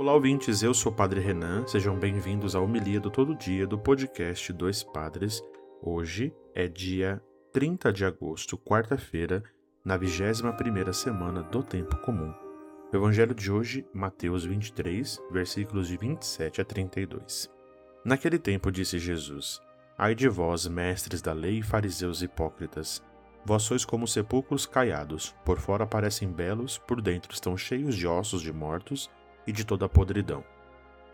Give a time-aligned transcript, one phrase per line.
[0.00, 0.62] Olá, ouvintes.
[0.62, 1.66] Eu sou o Padre Renan.
[1.66, 5.42] Sejam bem-vindos à homilia do Todo Dia do podcast Dois Padres.
[5.82, 7.22] Hoje é dia
[7.52, 9.44] 30 de agosto, quarta-feira,
[9.84, 12.32] na 21ª semana do Tempo Comum.
[12.90, 17.50] O evangelho de hoje, Mateus 23, versículos de 27 a 32.
[18.02, 19.60] Naquele tempo disse Jesus:
[19.98, 23.02] Ai de vós, mestres da lei e fariseus hipócritas,
[23.44, 28.40] vós sois como sepulcros caiados, por fora parecem belos, por dentro estão cheios de ossos
[28.40, 29.10] de mortos
[29.46, 30.44] e de toda a podridão.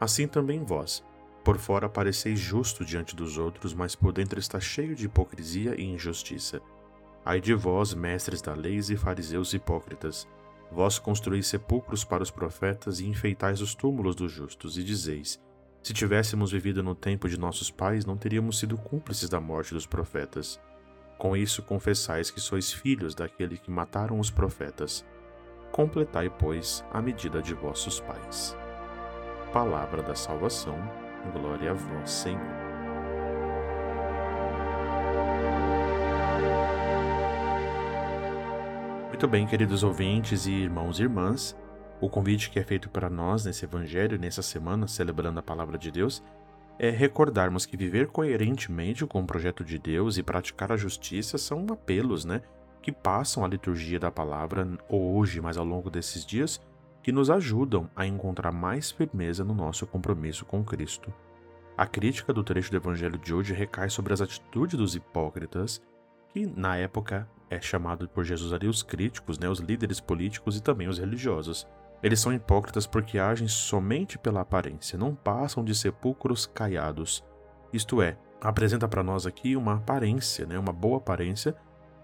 [0.00, 1.04] Assim também vós,
[1.44, 5.84] por fora pareceis justo diante dos outros, mas por dentro está cheio de hipocrisia e
[5.84, 6.60] injustiça.
[7.24, 10.28] Ai de vós, mestres da lei e fariseus hipócritas,
[10.70, 15.40] vós construís sepulcros para os profetas e enfeitais os túmulos dos justos, e dizeis:
[15.82, 19.86] Se tivéssemos vivido no tempo de nossos pais, não teríamos sido cúmplices da morte dos
[19.86, 20.60] profetas.
[21.18, 25.04] Com isso confessais que sois filhos daquele que mataram os profetas.
[25.80, 28.54] Completai, pois, a medida de vossos pais.
[29.50, 30.78] Palavra da salvação,
[31.32, 32.38] glória a vós, Senhor.
[39.08, 41.56] Muito bem, queridos ouvintes e irmãos e irmãs,
[41.98, 45.90] o convite que é feito para nós nesse evangelho, nessa semana, celebrando a palavra de
[45.90, 46.22] Deus,
[46.78, 51.64] é recordarmos que viver coerentemente com o projeto de Deus e praticar a justiça são
[51.70, 52.42] apelos, né?
[52.82, 56.60] Que passam a liturgia da palavra hoje, mas ao longo desses dias,
[57.02, 61.12] que nos ajudam a encontrar mais firmeza no nosso compromisso com Cristo.
[61.76, 65.80] A crítica do trecho do evangelho de hoje recai sobre as atitudes dos hipócritas,
[66.28, 70.62] que na época é chamado por Jesus ali os críticos, né, os líderes políticos e
[70.62, 71.66] também os religiosos.
[72.02, 77.24] Eles são hipócritas porque agem somente pela aparência, não passam de sepulcros caiados.
[77.72, 81.56] Isto é, apresenta para nós aqui uma aparência, né, uma boa aparência,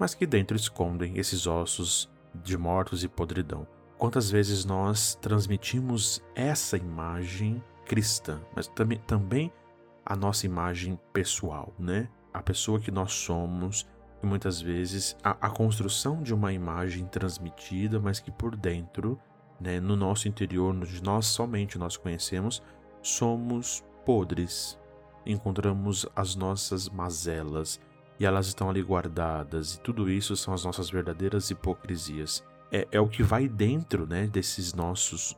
[0.00, 3.66] mas que dentro escondem esses ossos de mortos e podridão.
[3.98, 9.52] Quantas vezes nós transmitimos essa imagem cristã, mas também, também
[10.06, 12.08] a nossa imagem pessoal, né?
[12.32, 13.86] A pessoa que nós somos,
[14.22, 19.20] e muitas vezes a, a construção de uma imagem transmitida, mas que por dentro,
[19.60, 22.62] né, no nosso interior, nós somente nós conhecemos,
[23.02, 24.78] somos podres.
[25.26, 27.78] Encontramos as nossas mazelas,
[28.20, 32.44] e elas estão ali guardadas, e tudo isso são as nossas verdadeiras hipocrisias.
[32.70, 35.34] É, é o que vai dentro né, desses nossos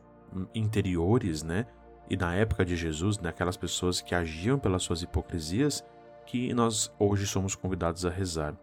[0.53, 1.65] interiores, né?
[2.09, 5.81] E na época de Jesus, naquelas né, pessoas que agiam pelas suas hipocrisias,
[6.25, 8.53] que nós hoje somos convidados a rezar.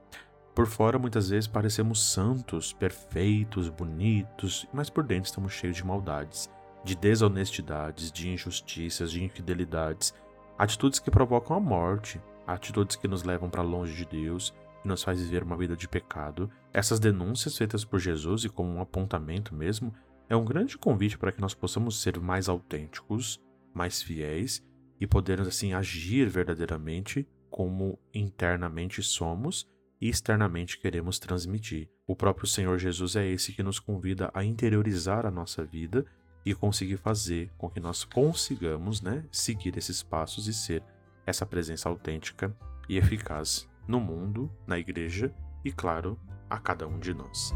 [0.54, 6.50] Por fora, muitas vezes parecemos santos, perfeitos, bonitos, mas por dentro estamos cheios de maldades,
[6.84, 10.12] de desonestidades, de injustiças, de infidelidades,
[10.58, 12.20] atitudes que provocam a morte,
[12.54, 15.88] atitudes que nos levam para longe de Deus e nos faz viver uma vida de
[15.88, 16.50] pecado.
[16.72, 19.94] Essas denúncias feitas por Jesus e como um apontamento mesmo,
[20.28, 23.40] é um grande convite para que nós possamos ser mais autênticos,
[23.74, 24.64] mais fiéis
[25.00, 29.68] e podermos assim agir verdadeiramente como internamente somos
[30.00, 31.88] e externamente queremos transmitir.
[32.06, 36.06] O próprio Senhor Jesus é esse que nos convida a interiorizar a nossa vida
[36.44, 40.82] e conseguir fazer com que nós consigamos, né, seguir esses passos e ser
[41.30, 42.54] essa presença autêntica
[42.88, 47.54] e eficaz no mundo, na igreja e, claro, a cada um de nós.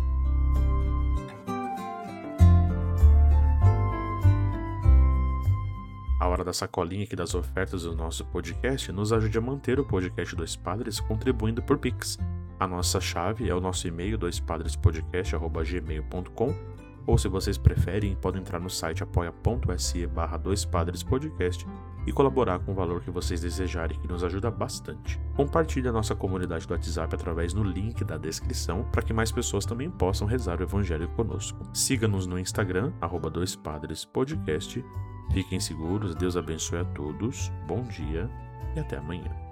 [6.20, 9.84] A hora da sacolinha aqui das ofertas do nosso podcast nos ajude a manter o
[9.84, 12.18] podcast Dois Padres contribuindo por Pix.
[12.58, 16.74] A nossa chave é o nosso e-mail doispadrespodcast.gmail.com
[17.06, 21.66] ou se vocês preferem, podem entrar no site apoia.se barra doispadrespodcast
[22.06, 25.20] e colaborar com o valor que vocês desejarem, que nos ajuda bastante.
[25.36, 29.64] Compartilhe a nossa comunidade do WhatsApp através do link da descrição para que mais pessoas
[29.64, 31.58] também possam rezar o Evangelho conosco.
[31.72, 34.84] Siga-nos no Instagram, arroba doispadrespodcast.
[35.32, 38.30] Fiquem seguros, Deus abençoe a todos, bom dia
[38.76, 39.43] e até amanhã.